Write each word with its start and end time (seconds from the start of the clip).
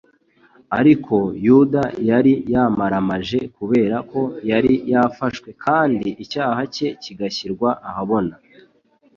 Ariko 0.79 1.15
Yuda 1.45 1.83
yari 2.09 2.33
yamaramaje 2.53 3.39
kubera 3.57 3.97
ko 4.11 4.21
yari 4.51 4.73
yafashwe 4.91 5.49
kandi 5.63 6.07
icyaha 6.23 6.61
cye 6.75 6.87
kigashyirwa 7.03 7.69
ahabona. 7.89 8.33